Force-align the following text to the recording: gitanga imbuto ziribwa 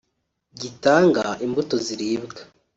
gitanga 0.61 1.25
imbuto 1.45 1.75
ziribwa 1.85 2.41